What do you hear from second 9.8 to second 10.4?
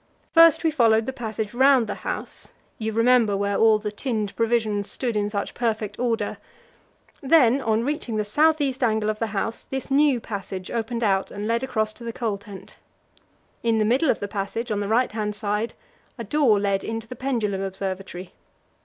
new